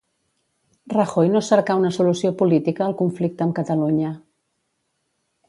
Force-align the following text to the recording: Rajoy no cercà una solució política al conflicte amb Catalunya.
Rajoy 0.93 1.29
no 1.33 1.41
cercà 1.47 1.75
una 1.81 1.91
solució 1.99 2.33
política 2.41 2.85
al 2.87 2.97
conflicte 3.03 3.47
amb 3.47 3.57
Catalunya. 3.61 4.17